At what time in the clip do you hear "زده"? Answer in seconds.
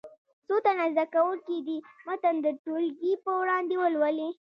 0.93-1.05